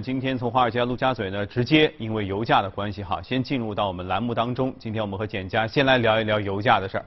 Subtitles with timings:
[0.00, 4.74] 今天从华尔街、陆家嘴呢，直接因为油价的关系哈，先进入到我们栏目当中。
[4.78, 7.04] 今天我们和简家先来聊一聊油价的事儿。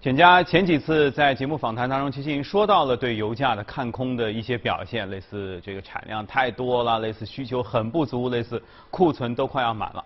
[0.00, 8.60] 简家前几次在节目访谈当中，其实已经说到了对油价的看空的一些表现，类似这个产量太多了，类似需求很不足，类似
[8.90, 10.04] 库存都快要满了。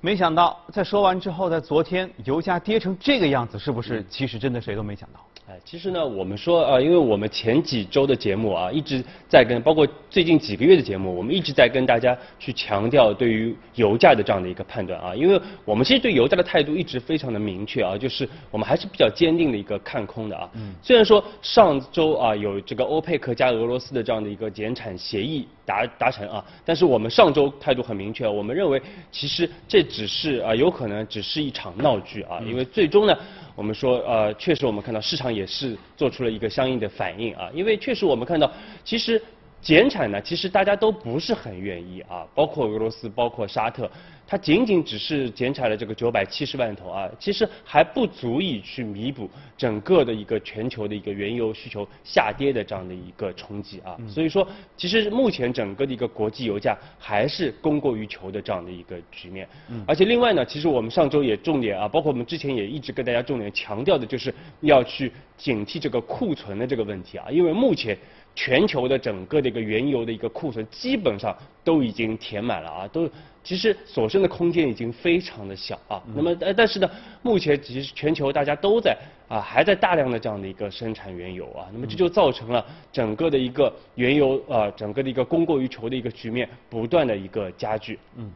[0.00, 4.06] 没想到在说完之后，在昨天油价跌成这个样子，是不是？
[4.08, 5.18] 其实真的谁都没想到。
[5.50, 20.50] 哎，其实呢，我们说啊，因为我们前几周的节目啊，一直在跟，包括最近几个月的节目，我们一直在跟大家去强调对于油价的这样的一个判断啊，因为我们其实对油价的态度一直非常的明确啊，就是我们还是比较坚定的一个看空的啊。
[20.52, 20.74] 嗯。
[20.82, 28.78] 虽然说上周啊有这个欧佩克加俄罗斯的这样的一个减产协议达达成啊，但是我们上周态度很明确，我们认为
[29.10, 33.16] 其实这只是啊有可能只是一场闹剧啊，因为最终呢。
[33.58, 38.48] 我们说，呃，确实我们看到市场也是做出了一个相应的反应啊，因为确实我们看到，
[38.84, 39.20] 其实
[39.60, 43.90] 减产呢，其实大家都不是很愿意啊，包括俄罗斯，包括沙特。
[44.30, 49.26] 它仅仅只是减产了这个九百七十万头啊，其实还不足以去弥补
[49.56, 53.96] 整个的一个全球的一个原油需求下跌的这样的一个冲击啊。
[54.06, 59.48] 所以说，其实目前整个的一个国际油价还是供过于求的这样的一个局面。
[59.86, 67.96] 而且另外呢，其实我们上周也重点啊，包括我们之前也一直跟大家重点强调的就是要去警惕这个库存的这个问题啊，因为目前
[68.34, 71.34] 全球的整个的一个原油的一个库存基本上
[71.64, 73.10] 都已经填满了啊，都。
[73.48, 76.90] 其实所剩的空间已经非常的小啊，那么呃但是呢，
[77.22, 78.94] 目前其实全球大家都在
[79.26, 82.62] 啊还在大量的这样的一个生产原油啊，那么这就造成了
[82.92, 87.98] 整个的一个原油啊整个的一个供过于求的一个局面不断的一个加剧。
[88.16, 88.30] 嗯。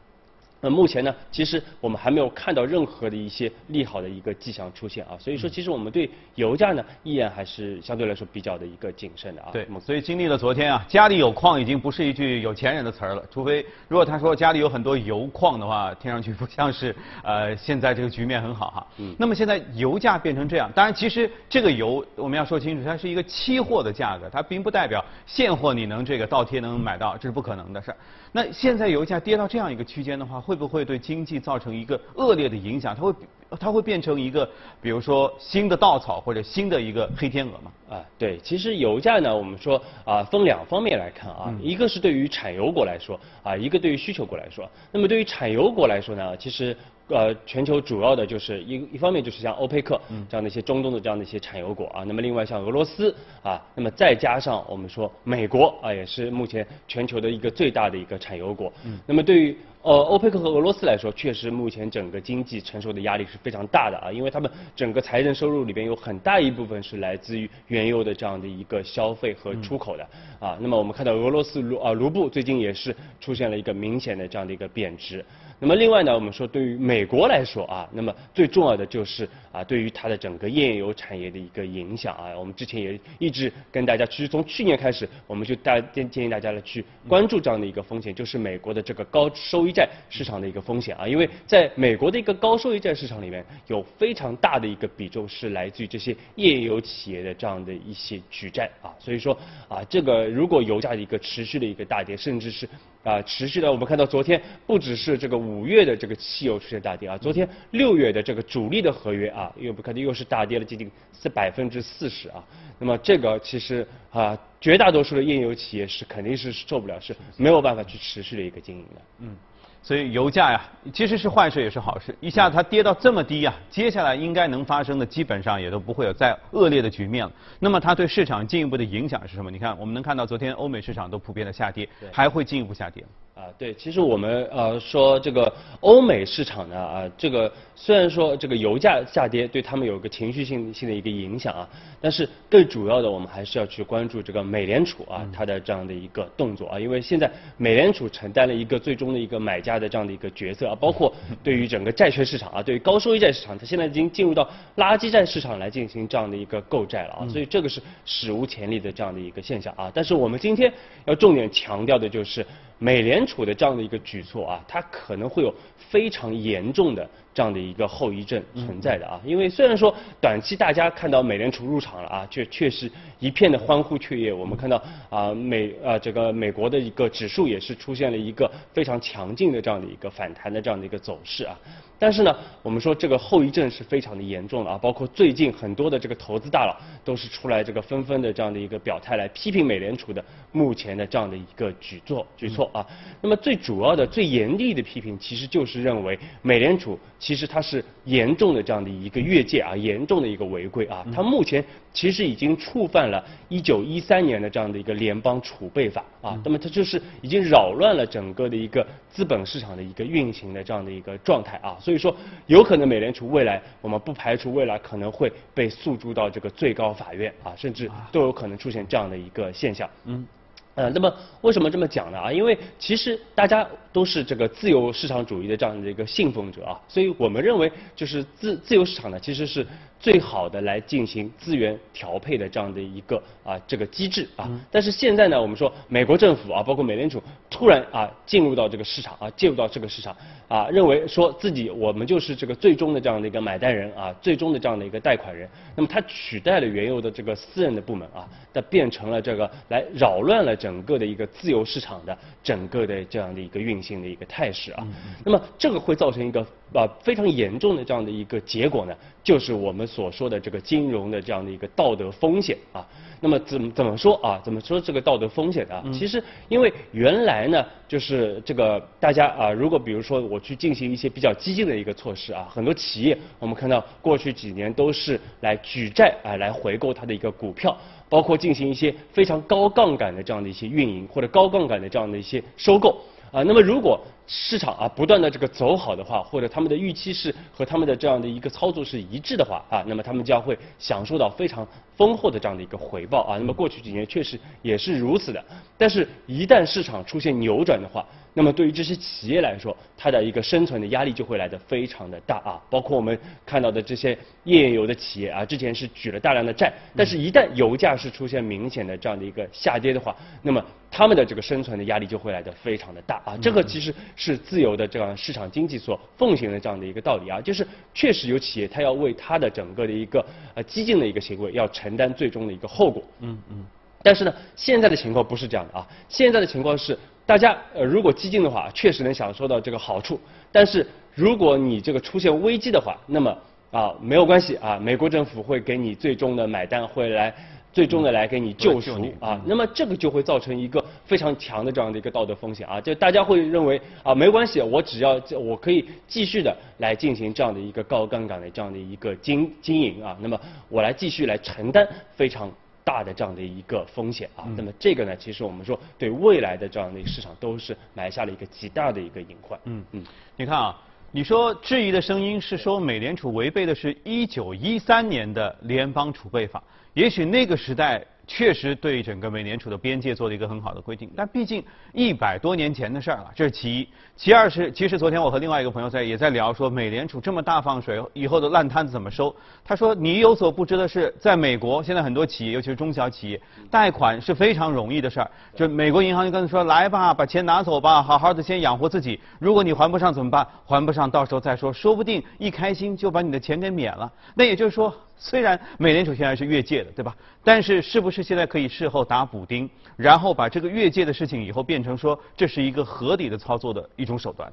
[0.64, 9.48] 那目前呢，其实我们还没有看到任何的一些利好的一个迹象出现啊，所以说其实我们对油价呢依然还是相对来说比较的一个谨慎的啊。
[9.52, 18.86] 对，所以经历了昨天啊，家里有矿已经不是一句有钱人的词儿了，除非如果他说家里有很多油矿的话，听上去不像是呃现在这个局面很好哈。
[18.98, 19.12] 嗯。
[19.18, 27.96] 那么现在油价变成这样，当然其实这个油我们要说清楚，它是一个期货的价格，它并不代表现货你能这个倒贴能买到，这是不可能的事儿。
[28.34, 32.94] 那现在油价跌到这样一个区间的话，会不会对经济造成一个恶劣的影响？
[32.94, 33.14] 它会
[33.60, 34.48] 它会变成一个，
[34.80, 37.72] 比如说新的稻草或者新的一个黑天鹅吗？
[37.90, 44.68] 啊，对，其实油价呢，我们说啊，分两方面来看啊，一个是对于产油国来说啊，一个对于需求国来说。
[44.90, 46.76] 那么对于产油国来说呢，其实。
[47.12, 58.72] 呃，全球主要的就是一一方面就是像欧佩克这样的一些中东的这样的一些产油国啊，那么另外像俄罗斯啊，那么再加上我们说美国啊，也是目前全球的一个最大的一个产油国。
[59.06, 70.06] 那么对于呃欧佩克和俄罗斯来说，确实目前整个经济承受的压力是非常大的啊，因为他们整个财政收入里边有很大一部分是来自于原油的这样的一个消费和出口的
[70.40, 70.56] 啊。
[70.60, 75.24] 那么我们看到俄罗斯卢啊卢布最近也是出现了一个明显的这样的一个贬值。
[75.62, 99.32] 那么另外呢，我们说对于美国来说啊，那么最重要的就是啊，对于它的整个页岩油产业的一个影响啊，我们之前也一直跟大家，其实从去年开始，我们就大建建议大家来去关注这样的一个风险，就是美国的这个高收益债市场的一个风险啊，因为在美国的一个高收益债市场里面，有非常大的一个比重是来自于这些页岩油企业的这样的一些举债啊，所以说
[99.68, 102.68] 啊，这个如果油价的一个持续的一个大跌，甚至是
[103.02, 110.90] 啊，持续的，我们看到昨天不只是这个五月的这个汽油出现大跌啊，昨天六月的这个主力的合约啊，又不看到又是大跌了接近
[111.20, 112.44] 是百分之四十啊。
[112.78, 119.02] 那么这个其实啊，绝大多数的页油企业是肯定是受不了，是没有办法去持续的一个经营的。
[119.20, 119.36] 嗯。
[119.82, 120.62] 所以油价呀，
[120.92, 122.14] 其实是坏事也是好事。
[122.20, 127.32] 一下子它跌到这么低呀，接下来应该能发生的基本上也都不会有再恶劣的局面了。
[127.58, 129.50] 那么它对市场进一步的影响是什么？
[129.50, 133.04] 你看，我们能看到昨天欧美市场都普遍的下跌，还会进一步下跌。
[133.42, 141.68] 啊，对，其实我们呃说这个欧美市场呢啊，这个虽然说这个油价下跌对他们有个情绪性性的一个影响啊，
[142.00, 151.12] 但是更主要的我们还是要去关注这个美联储啊它的这样的一个动作啊，因为现在美联储承担了一个最终的一个买家的这样的一个角色啊，包括
[151.42, 160.72] 对于整个债券市场啊，对于高收益债市场，它现在已经进入到垃圾债市场来进行这样的一个购债了啊，所以这个是史无前例的这样的一个现象啊，但是我们今天
[161.06, 162.46] 要重点强调的就是。
[162.82, 174.32] 美联储的这样的一个举措啊，它可能会有非常严重的这样的一个后遗症存在的啊，因为虽然说短期大家看到美联储入场了啊，确确实一片的欢呼雀跃。
[174.32, 181.58] 我们看到啊美啊这个美国的一个指数也是出现了一个非常强劲的这样的一个反弹的这样的一个走势啊。
[181.98, 192.84] 但是呢，我们说这个后遗症是非常的严重的啊，包括最近很多的这个投资大佬都是出来这个纷纷的这样的一个表态来批评美联储的目前的这样的一个举措举措啊。
[193.20, 201.06] 那么最主要的、最严厉的批评其实就是认为美联储其实它是严重的这样的一个越界啊，严重的一个违规啊。
[201.14, 206.36] 它目前其实已经触犯了1913年的这样的一个联邦储备法啊。
[206.44, 211.76] 那么它就是已经扰乱了整个的一个资本市场的一个运行的这样的一个状态啊。
[211.80, 212.12] 所以说，
[212.48, 219.88] 有可能美联储未来，我们不排除未来可能会被诉诸到这个最高法院啊，甚至都有可能出现这样的一个现象。
[220.06, 220.26] 嗯。
[220.74, 222.18] 呃，那么为什么这么讲呢？
[222.18, 229.66] 啊，因为其实大家都是这个自由市场主义的这样的一个信奉者啊，所以我们认为就是自自由市场呢，其实是
[230.00, 234.50] 最好的来进行资源调配的这样的一个啊这个机制啊。
[234.70, 237.22] 但是现在呢，我们说美国政府啊，包括美联储
[237.52, 240.16] 突然啊进入到这个市场啊，介入到这个市场
[240.48, 245.46] 啊，认为说自己我们就是这个最终的这样的一个买单人啊，最终的这样的一个贷款人。
[245.76, 250.56] 那么它取代了原有的这个私人的部门啊，它变成了这个来扰乱了。
[250.62, 254.86] 整个的一个自由市场的整个的这样的一个运行的一个态势啊，
[255.24, 256.40] 那么这个会造成一个
[256.72, 258.94] 啊非常严重的这样的一个结果呢，
[259.24, 262.86] 就是我们所说的这个金融的这样的一个道德风险啊。
[263.20, 264.40] 那么怎么怎么说啊？
[264.44, 265.82] 怎么说这个道德风险啊？
[265.92, 277.76] 其实因为原来呢，就是这个大家啊，如果比如说我去进行一些比较激进的一个措施啊，很多企业我们看到过去几年都是来举债啊来回购它的一个股票。
[278.08, 283.00] 包括进行一些非常高杠杆的这样的一些运营，或者高杠杆的这样的一些收购
[283.30, 283.42] 啊。
[283.42, 293.36] 那么如果市场啊不断的这个走好的话，或者他们的预期是和他们的这样的一个操作是一致的话啊，那么他们将会享受到非常丰厚的这样的一个回报啊。
[293.38, 295.44] 那么过去几年确实也是如此的，
[295.76, 298.04] 但是一旦市场出现扭转的话。
[298.34, 302.58] 那么对于这些企业来说，它的一个生存的压力就会来得非常的大啊！
[302.70, 313.36] 包括我们看到的这些页岩油的企业啊，之前是举了大量的债，但是一旦油价是出现明显的这样的一个下跌的话，那么他们的这个生存的压力就会来得非常的大啊！
[313.36, 320.24] 这个其实是自由的这样市场经济所奉行的这样的一个道理啊，就是确实有企业它要为它的整个的一个
[320.54, 323.02] 呃激进的一个行为要承担最终的一个后果。
[323.20, 323.64] 嗯嗯。
[324.02, 326.98] 但是呢，现在的情况不是这样的啊，现在的情况是。
[327.24, 330.18] 大家呃，如果激进的话，确实能享受到这个好处。
[330.50, 333.38] 但是如果你这个出现危机的话，那么
[333.70, 337.32] 啊没有关系啊，美国政府会给你最终的买单，会来
[337.72, 339.40] 最终的来给你救赎啊。
[339.46, 352.50] 那么这个就会造成一个非常强的这样的一个道德风险啊，就大家会认为啊没关系，我只要我可以继续的来进行这样的一个高杠杆的这样的一个经经营啊，那么我来继续来承担非常。
[352.84, 359.56] 大的这样的一个风险啊，那么这个呢，其实我们说对未来的这样的一个市场都是埋下了一个极大的一个隐患。
[359.66, 360.04] 嗯嗯，
[360.36, 360.76] 你看啊，
[361.14, 366.62] 你说质疑的声音是说美联储违背的是一九一三年的联邦储备法，
[366.94, 368.02] 也许那个时代。
[368.26, 373.88] 确实对整个美联储的边界做了一个很好的规定，但毕竟一百多年前的事儿了，这是其一。
[374.16, 379.34] 其二是，其实昨天我和另外一个朋友在也在聊，说美联储这么大放水，以后的烂摊子怎么收？
[379.64, 385.30] 他说，你有所不知的是，在美国现在很多企业，尤其是中小企业，贷款是非常容易的事儿。
[385.54, 389.18] 就美国银行就跟他说，来吧，把钱拿走吧，好好的先养活自己。
[389.40, 390.46] 如果你还不上怎么办？
[390.64, 394.10] 还不上，到时候再说，说不定一开心就把你的钱给免了。
[394.34, 394.94] 那也就是说。
[395.24, 397.16] 虽然美联储现在是越界的，对吧？
[397.44, 404.52] 但是是不是现在可以事后打补丁，然后把这个越界的事情以后变成说这是一个合理的操作的一种手段？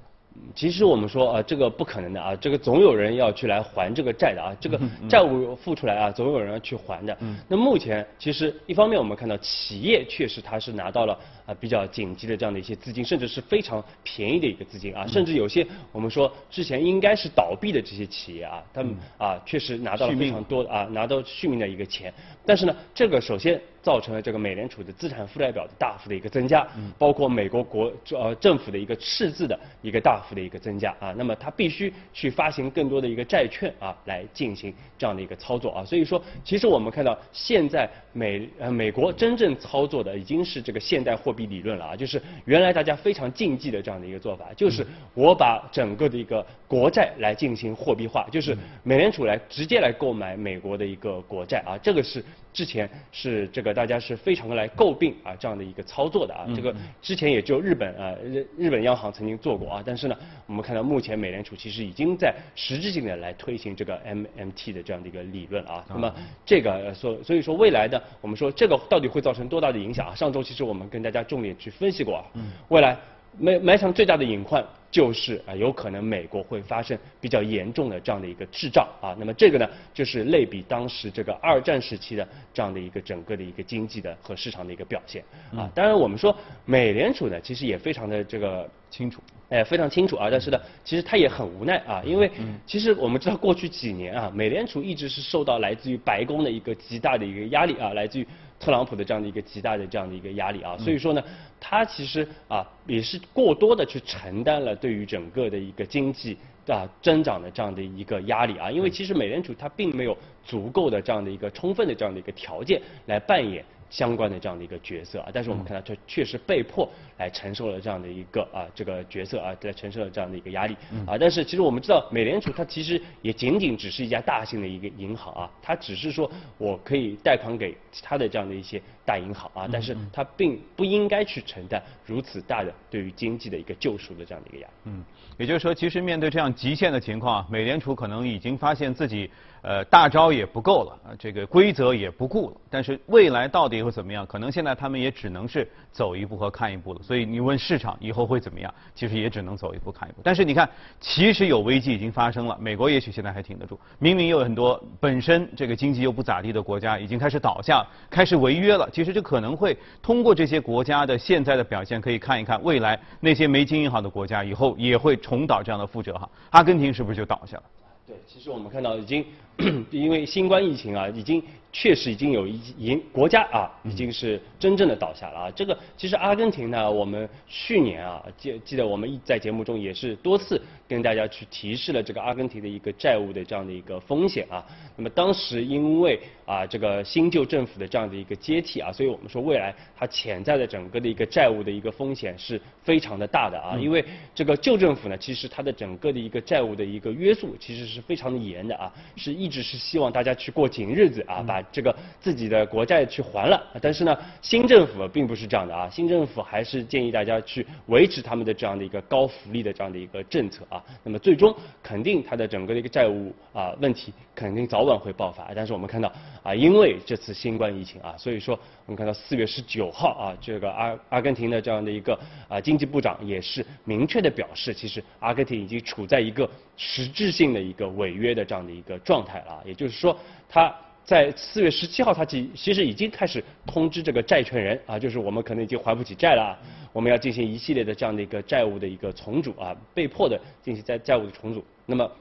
[0.55, 7.17] 其实我们说啊，这个不可能的啊，这个总有人要去来还这个债的啊， 这个债务付出来啊，总有人要去还的。
[7.47, 22.13] 那目前其实一方面我们看到企业确实它是拿到了啊比较紧急的这样的一些资金，甚至是非常便宜的一个资金啊，甚至有些我们说之前应该是倒闭的这些企业啊，他们啊确实拿到了非常多的啊拿到续命的一个钱，
[22.45, 23.59] 但是呢，这个首先。
[23.81, 26.67] 造成了这个美联储的资产负债表的大幅的一个增加，
[26.97, 66.13] 包括美国国呃政府的一个赤字的一个大幅的一个增加啊，那么它必须去发行更多的一个债券啊，来进行这样的一个操作啊，所以说其实我们看到现在美呃美国真正操作的已经是这个现代货币理论了啊，就是原来大家非常禁忌的这样的一个做法，就是我把整个的一个国债来进行货币化，就是美联储来直接来购买美国的一个国债啊，这个是之前是这个大家是非常的来诟病啊这样的一个操作的啊，这个之前也就日本啊日日本央行曾经做过啊，但是呢，我们看到目前美联储其实已经在实质性的来推行这个 MMT 的这样的一个理论啊，那么
[66.45, 70.15] 这个所所以说未来的我们说这个到底会造成多大的影响啊？
[70.15, 72.25] 上周其实我们跟大家重点去分析过啊，
[72.69, 72.97] 未来
[73.37, 74.65] 埋埋藏最大的隐患。
[74.91, 79.15] 就是啊，有可能美国会发生比较严重的这样的一个滞胀啊。
[79.19, 85.23] 那么这个呢，就是类比当时这个二战时期的这样的一个整个的一个经济的和市场的一个表现
[85.55, 85.69] 啊。
[85.75, 90.29] 当然，我们说美联储呢，其实也非常的这个清楚，哎，非常清楚啊。
[90.31, 92.31] 但是呢，其实他也很无奈啊，因为
[92.65, 98.27] 其实我们知道过去几年啊，美联储一直是受到来自于白宫的一个极大的一个压力啊，来自于。
[98.61, 101.23] 特朗普的这样的一个极大的这样的一个压力啊，所以说呢，
[101.61, 106.37] 他其实啊也是过多的去承担了对于整个的一个经济
[106.67, 113.63] 啊增长的这样的一个压力啊，因为其实美联储它并没有足够的这样的一个充分的这样的一个条件来扮演。
[113.89, 120.75] 相关的这样的一个角色啊，但是我们看到他确实被迫来承受了这样的一个啊这个角色啊，来承受了这样的一个压力
[121.07, 121.17] 啊。
[121.19, 134.73] 但是其实我们知道，美联储它其实也仅仅只是一家大型的一个银行啊，它只是说我可以贷款给其他的这样的一些大银行啊，但是它并不应该去承担如此大的对于经济的一个救赎的这样的一个压力。
[134.85, 135.03] 嗯，
[135.37, 139.29] 也就是说，其实面对这样极限的情况，美联储可能已经发现自己。
[139.61, 142.55] 呃，大招也不够了，啊，这个规则也不顾了。
[142.69, 144.25] 但是未来到底会怎么样？
[144.25, 146.99] 可能现在他们也只能是走一步和看一步了。
[147.01, 148.73] 所以你问市场以后会怎么样？
[148.95, 150.21] 其实也只能走一步看一步。
[150.23, 150.69] 但是你看，
[150.99, 152.57] 其实有危机已经发生了。
[152.59, 158.89] 美国也许现在还挺得住，明明有很多本身这个经济又不咋地的国家已经开始倒下，开始违约了。
[158.91, 166.29] 其实这可能会通过这些国家的现在的表现，可以看一看未来那些没经营好的国家以后也会重蹈这样的覆辙哈。
[166.51, 167.63] 阿根廷是不是就倒下了？
[168.09, 169.23] 对，其实我们看到已经。
[169.91, 175.51] 因为新冠疫情啊，已经确实已经有一已国家啊，已经是真正的倒下了啊。
[175.51, 184.65] 这个其实阿根廷呢，我们去年啊记记得我们在节目中也是多次跟大家去提示了这个阿根廷的一个债务的这样的一个风险啊。
[184.95, 193.77] 那么当时因为啊这个新旧政府的这样的一个接替啊，所以我们说未来它潜在的整个的一个债务的一个风险是非常的大的啊。
[193.77, 199.49] 因为这个旧政府呢，其实它的整个的一个债务的一个约束其实是非常的严的啊，是一。
[199.49, 203.59] 直是希望大家去过紧日子啊，把这个自己的国债去还了。
[203.81, 210.83] 但是呢，新政府并不是这样的啊，新政府还是建议大家去维持他们的这样的一个高福利的这样的一个政策啊。
[211.03, 211.51] 那么最终
[211.81, 215.51] 肯定它的整个的一个债务啊问题肯定早晚会爆发。
[215.55, 216.13] 但是我们看到
[216.43, 218.53] 啊，因为这次新冠疫情啊，所以说
[218.85, 229.39] 我们看到四月十九号啊，这个阿阿根廷的这样的一个啊经济部长也是明确的表示，其实阿根廷已经处在一个实质性的一个违约的这样的一个状态。
[229.39, 230.17] 啊，也就是说，
[230.47, 236.57] 他在四月十七号，他其其实已经开始通知这个债权人啊，就是我们可能已经还不起债了，
[236.93, 241.63] 我们要进行一系列的这样的一个债务的一个重组啊，被迫的进行债债务的重组。
[241.85, 242.11] 那么，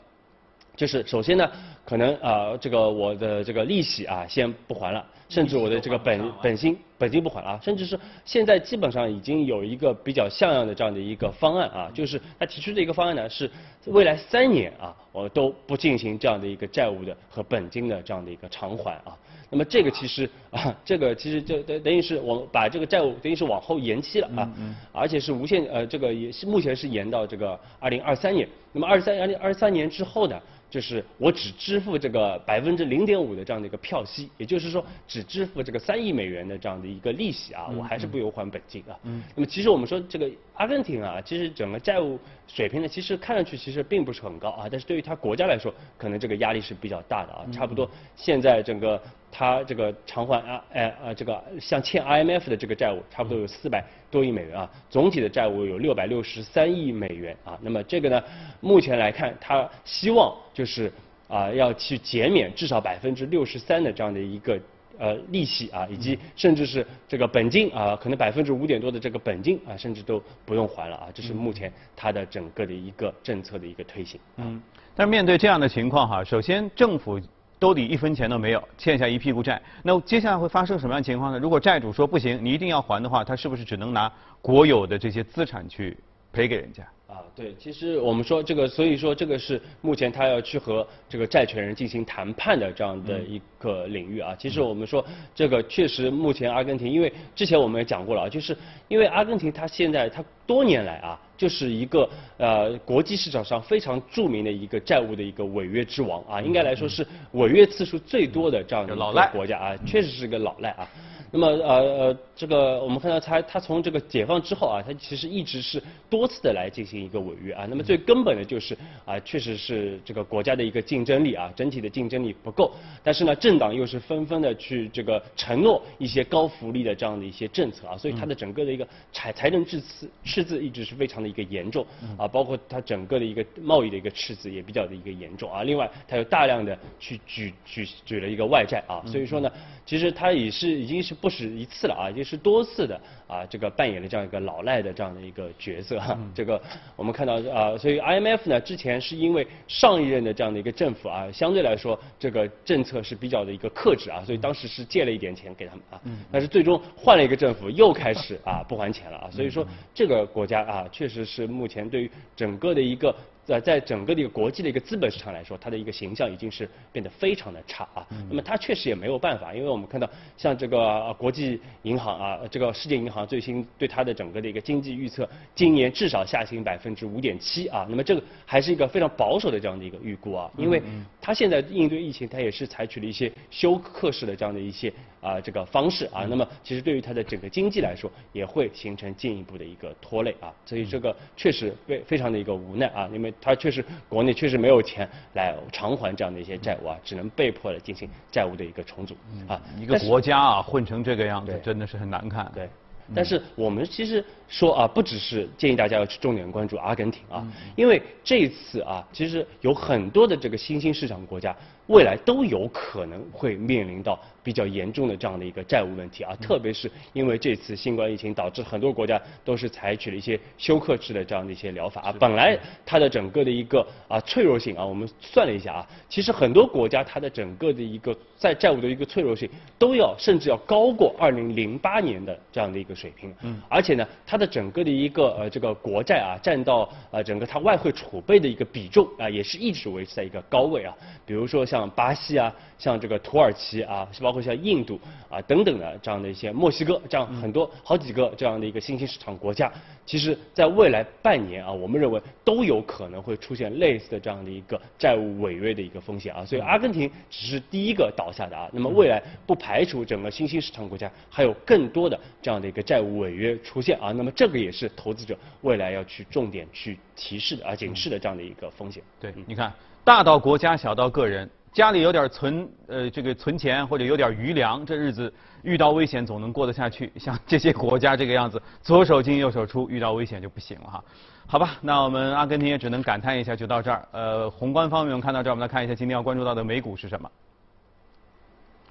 [0.79, 1.51] 就是首先呢，
[1.85, 5.05] 可能啊，这个我的这个利息啊，先不还了。
[5.29, 13.51] 甚至我的这个本本金本金不还啊，甚至是现在基本上已经有一个比较像样的这样的一个方案啊，就是他提出的一个方案呢，是
[13.87, 19.15] 未来三年啊，我都不进行这样的一个债务的和本金的这样的一个偿还啊。
[19.51, 24.51] 那么这个其实啊，这个其实就等等于是我把这个债务等于是往后延期了啊，
[24.93, 28.49] 而且是无限呃这个也是目前是延到这个二零二三年。
[28.73, 30.41] 那么二三二零二三年之后呢？
[30.71, 38.99] 就是我只支付这个百分之零点五的这样的一个票息，也就是说只支付这个三亿美元的这样的一个利息啊，我还是不由还本金啊。
[39.35, 47.47] 那么其实我们说这个阿根廷啊，其实整个债务水平呢，其实看上去其实并不是很高啊，但是对于它国家来说，可能这个压力是比较大的啊。
[47.51, 57.59] 差不多现在整个他这个偿还啊，哎啊这个像欠 IMF 的这个债务，差不多有四百多亿美元啊，总体的债务有六百六十三亿美元啊。
[57.63, 58.23] 那么这个呢，
[58.61, 60.35] 目前来看，他希望。
[60.55, 60.93] 就是
[61.29, 64.59] 啊，要去减免至少百分之六十三的这样的一个
[64.99, 71.07] 呃利息啊，以及甚至是这个本金啊，可能百分之五点多的这个本金啊，甚至都不用还了啊。
[71.15, 74.19] 这是目前它的整个的一个政策的一个推行。
[74.39, 74.61] 嗯。
[74.97, 77.21] 但是面对这样的情况哈，首先政府
[77.59, 81.39] 兜里一分钱都没有，欠下一屁股债，那接下来会发生什么样的情况呢？
[81.39, 84.11] 如果债主说不行，你一定要还的话，他是不是只能拿
[84.41, 85.97] 国有的这些资产去
[86.33, 86.83] 赔给人家？
[87.09, 94.35] 啊，对，其实我们说这个，所以说这个是目前他要去和这个债权人进行谈判的这样的一个领域啊。
[94.39, 98.57] 其实我们说这个确实目前阿根廷，因为之前我们也讲过了啊，就是
[98.89, 110.89] 因为阿根廷它现在它多年来啊，就是一个呃国际市场上非常著名的一个债务的一个违约之王啊，应该来说是违约次数最多的这样的一个国家啊，确实是个老赖啊。
[111.31, 117.67] 那么呃呃，这个我们看到他他从这个解放之后啊，他其实一直是多次的来进行一个违约啊。
[117.69, 118.75] 那么最根本的就是
[119.05, 122.73] 啊，确实是这个国家的一个竞争力啊，整体的竞争力不够。
[123.05, 131.87] 但是呢，政党又是纷纷的去这个承诺一些高福利的这样的一些政策啊，所以它的整个的一个财财政赤字赤字一直是非常的一个严重
[132.19, 135.63] 啊，包括它整个的一个贸易的一个赤字也比较的一个严重啊。
[135.63, 139.51] 另外，它有大量的去举举举了一个外债啊，所以说呢，
[139.87, 141.15] 其实它也是已经是。
[141.21, 146.17] 不止一次了啊，也是多次的啊，这个扮演了这样一个老赖的这样的一个角色哈。
[146.33, 146.63] 这个
[146.95, 156.01] 我们看到啊，所以 IMF 呢之前是因为上一任的这样的一个政府啊，相对来说这个政策是比较的一个克制啊，所以当时是借了一点钱给他们啊。
[156.31, 163.15] 但是最终换了一个政府，又开始啊不还钱了啊，所以说这个国家啊，确实是目前对于整个的一个。
[163.49, 168.07] 在在整个的一个国际的一个资本市场来说，它的一个形象已经是变得非常的差啊。
[168.29, 177.87] 那么它确实也没有办法，因为我们看到像这个国际银行啊，这个世界银行最新对它的整个的一个经济预测，今年至少下行百分之五点七啊。
[177.89, 180.83] 那么这个还是一个非常保守的这样的一个预估啊，因为
[181.19, 186.27] 它现在应对疫情，它也是采取了一些休克式的这样的一些啊这个方式啊。
[186.29, 190.53] 那么其实对于它的整个经济来说，也会形成进一步的一个拖累啊。
[190.67, 193.33] 所以这个确实非非常的一个无奈啊，因为。
[193.41, 199.17] 它确实国内确实没有钱来偿还这样的一些债务啊，只能被迫的进行债务的一个重组
[199.47, 199.61] 啊。
[199.79, 202.51] 一个国家啊混成这个样子，真的是很难看。
[202.55, 202.69] 对，
[203.15, 207.47] 但是我们其实说啊，不只是建议大家要去重点关注阿根廷啊，
[207.77, 211.55] 因为这次啊，其实有很多的这个新兴市场国家
[211.87, 214.19] 未来都有可能会面临到。
[214.41, 229.47] 比较严重的这样的一个债务问题啊，特别是因为这次新冠疫情导致很多国家都是采取了一些休克制的这样的一些疗法啊，本来它的整个的一个啊脆弱性啊，我们算了一下啊，其实很多国家它的整个的一个在债务的一个脆弱性
[229.79, 240.93] 都要甚至要高过二零零八年的这样的一个水平，嗯，而且呢，它的整个的一个呃这个国债啊占到呃整个它外汇储备的一个比重啊，也是一直维持在一个高位啊，
[241.25, 244.43] 比如说像巴西啊，像这个土耳其啊，包括。
[244.49, 249.71] 像印度啊等等的这样的一些墨西哥这样很多好几个这样的一个新兴市场国家，
[250.07, 256.47] 其实在未来半年啊，我们认为都有可能会出现类似的这样的一个债务违约的一个风险啊。
[256.47, 264.13] 所以阿根廷只是第一个倒下的啊，那么未来不排除整个新兴市场国家还有更多的这样的一个债务违约出现啊。
[264.13, 269.03] 那么这个也是投资者未来要去重点去提示的啊警示的这样的一个风险。
[269.21, 271.49] 对，你看大到国家，小到个人。
[271.71, 275.33] 家里有点存呃这个存钱或者有点余粮，这日子
[275.63, 277.13] 遇到危险总能过得下去。
[277.17, 281.05] 像这些国家这个样子，左手进右手出，遇到危险就不行了哈。
[281.47, 284.09] 好吧，那我们阿根廷也只能感叹一下，就到这儿。
[284.13, 287.31] 呃，宏观方面我们看到这儿，我们来看一下今天要关注到的美股是什么。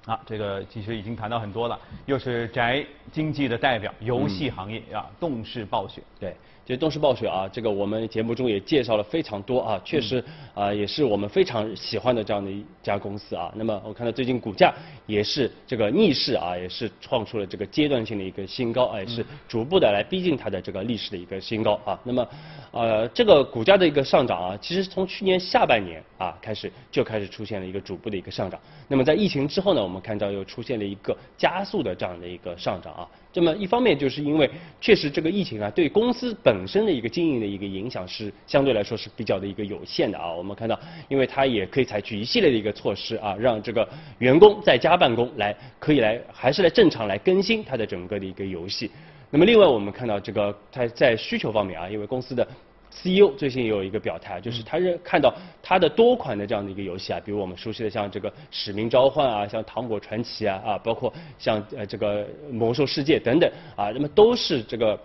[0.08, 6.02] 啊，这个其实已经谈到很多了，又是宅经济的代表，游戏行业啊，动视暴雪。
[6.18, 6.34] 对。
[6.68, 13.50] 其实动视暴雪啊，这个我们节目中也介绍了非常多啊，确实啊也是我们非常喜欢的这样的一家公司啊。
[13.56, 14.70] 那么我看到最近股价
[15.06, 21.98] 也是这个逆势啊，也是创出了这个阶段性的一个新高，也是逐步的来逼近它的这个历史的一个新高啊。
[22.04, 22.28] 那么
[22.70, 28.60] 呃这个股价的一个上涨啊，其实从去年下半年啊开始就开始出现了一个逐步的一个上涨。
[28.88, 33.08] 那么在疫情之后呢，我们看到又出现了一个加速的这样的一个上涨啊。
[33.34, 40.32] 那么一方面就是因为确实这个疫情啊，对公司本身的一个经营的一个影响是相对来说是比较的一个有限的啊。
[40.32, 43.88] 我们看到，因为它也可以采取一系列的一个措施啊，让这个
[44.18, 48.90] 员工在家办公来，可以来还是来正常来更新它的整个的一个游戏。
[49.30, 52.46] 那么另外我们看到这个它在需求方面啊，因为公司的。
[52.90, 64.98] CEO 最近也有一个表态，就是他认看到他的多款的这样的一个游戏啊，比如我们熟悉的像这个《使命召唤》啊，像《糖果传奇》啊啊，包括像呃这个《魔兽世界》等等啊，那么都是这个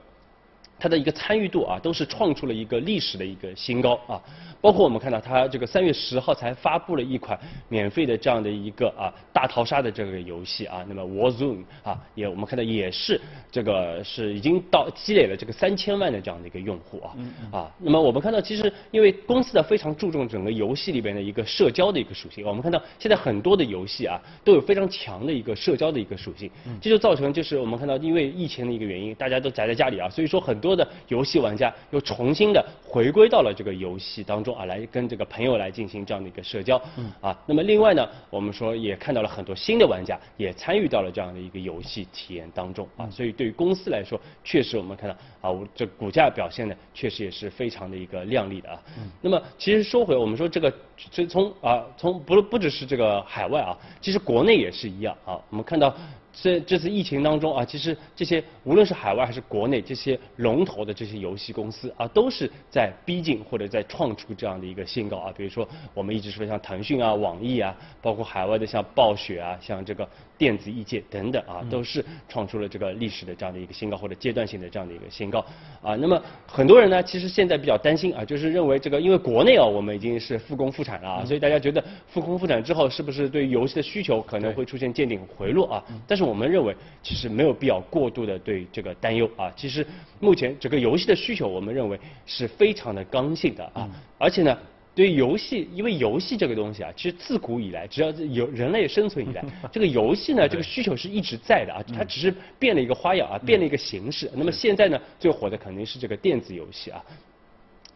[0.84, 4.22] 它的一个参与度啊，都是创出了一个历史的一个新高啊。
[4.60, 13.20] 包括我们看到它这个三月十号才发布了一款免费的这样的一个啊大逃杀的这个游戏啊，那么 Warzone 啊也我们看到也是
[13.50, 17.16] 这个是已经到积累了这个三千万的这样的一个用户啊
[17.52, 26.50] 啊，那么我们看到其实因为公司呢非常注重整个游戏里边的一个社交的一个属性，我们看到现在很多的游戏啊都有非常强的一个社交的一个属性，
[26.82, 36.82] 这就造成就是我们看到因为疫情的一个原因，大家都宅在家里啊，所以说很多多的游戏玩家又重新的回归到了这个游戏当中啊，来跟这个朋友来进行这样的一个社交。
[36.98, 37.12] 嗯。
[37.22, 48.82] 啊，那么另外呢，我们说也看到了很多新的玩家也参与到了这样的一个游戏体验当中啊，所以对于公司来说，确实我们看到啊，这股价表现呢，确实也是非常的一个亮丽的啊。
[48.98, 49.10] 嗯。
[49.22, 50.74] 那么其实说回我们说这个，
[51.12, 55.96] 这从啊从不不只是这个海外啊，其实国内也是一样啊，我们看到。
[56.34, 65.32] 这这次疫情当中啊，其实这些无论是海外还是国内这些龙头的这些游戏公司啊，都是在逼近或者在创出这样的一个新高啊。
[65.38, 70.10] 比如说我们一直说像腾讯啊、网易啊，包括海外的像暴雪啊、像这个
[70.44, 75.40] 电子艺界等等啊，都是创出了这个历史的这样的一个新高或者阶段性的这样的一个新高
[75.82, 75.96] 啊。
[75.96, 85.82] 那么很多人呢，其实现在比较担心啊，就是认为这个因为国内啊，我们已经是复工复产了啊，所以大家觉得复工复产之后，是不是对游戏的需求可能会出现见顶回落啊？
[86.06, 89.50] 但是我们认为，其实没有必要过度的对这个担忧啊。
[89.56, 89.88] 其实
[90.20, 93.90] 目前整个游戏的需求，我们认为是非常的刚性的啊。
[94.18, 94.58] 而且呢，
[94.96, 101.84] 对于游戏，因为游戏这个东西啊，其实自古以来，只要有人类生存以来， 这个游戏呢，这个需求是一直在的啊。
[101.96, 104.30] 它只是变了一个花样啊，变了一个形式。
[104.36, 107.04] 那么现在呢，最火的肯定是这个电子游戏啊。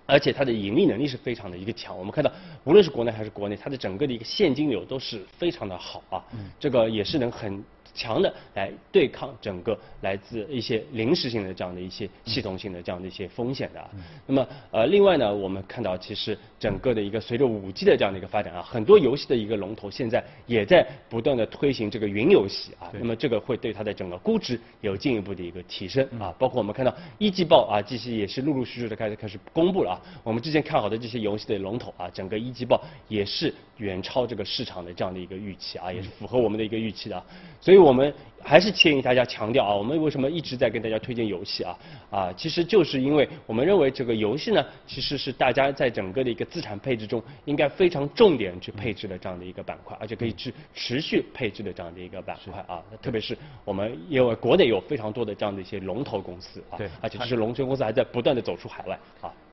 [0.05, 2.31] 而且它的盈利能力是非常的一个强，我们看到
[2.63, 6.23] 无论是国内还是国内，它的整个的一个现金流都是非常的好啊，
[6.59, 7.63] 这个也是能很。
[7.97, 13.89] 强的来对抗整个来自一些临时性的这样的一些系统性的这样的一些风险的。
[14.27, 22.91] 那么呃，另外呢，我们看到其实整个的一个随着五 G 的这样的一个发展啊，很多游戏的一个龙头现在也在不断的推行这个云游戏啊。
[22.93, 26.31] 那么这个会对它的整个估值有进一步的一个提升啊。
[26.37, 30.01] 包括我们看到一季报啊，这些也是陆陆续续的开始开始公布了啊。
[30.23, 37.17] 我们之前看好的这些游戏的龙头啊，整个一季报也是远超这个市场的这样的一个预期啊，也是符合我们的一个预期的。
[37.17, 37.25] 啊
[37.59, 37.86] 所以。
[37.87, 41.79] 我们还是建议大家强调啊，我们为什么一直在跟大家推荐游戏啊？
[42.09, 52.83] 啊，其实就是因为我们认为这个游戏呢，其实是大家在整个的一个资产配置中应该非常重点去配置的这样的一个板块，而且可以持持续配置的这样的一个板块啊。
[53.01, 59.31] 特别是我们因为国内有非常多的这样的一些龙头公司啊，而且这些龙头公司还在不断的走出海外啊。